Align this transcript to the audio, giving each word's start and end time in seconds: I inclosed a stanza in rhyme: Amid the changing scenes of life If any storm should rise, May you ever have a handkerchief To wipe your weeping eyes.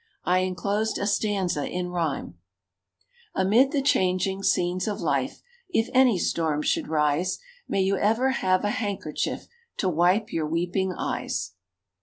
I 0.23 0.39
inclosed 0.39 0.97
a 0.97 1.05
stanza 1.05 1.63
in 1.63 1.89
rhyme: 1.89 2.33
Amid 3.35 3.71
the 3.71 3.83
changing 3.83 4.41
scenes 4.41 4.87
of 4.87 4.99
life 4.99 5.43
If 5.69 5.89
any 5.93 6.17
storm 6.17 6.63
should 6.63 6.87
rise, 6.87 7.37
May 7.67 7.81
you 7.83 7.97
ever 7.97 8.31
have 8.31 8.65
a 8.65 8.71
handkerchief 8.71 9.45
To 9.77 9.89
wipe 9.89 10.33
your 10.33 10.47
weeping 10.47 10.91
eyes. 10.91 11.51